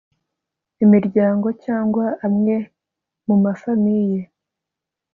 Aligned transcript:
imiryango 0.83 1.47
cyangwa 1.63 2.05
amwe 2.25 2.55
mumafamiye 3.25 4.21